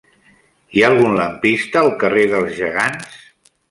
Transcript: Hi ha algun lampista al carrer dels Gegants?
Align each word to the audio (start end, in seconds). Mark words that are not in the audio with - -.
Hi 0.77 0.83
ha 0.85 0.87
algun 0.93 1.13
lampista 1.21 1.85
al 1.85 1.95
carrer 2.05 2.27
dels 2.35 2.61
Gegants? 2.65 3.19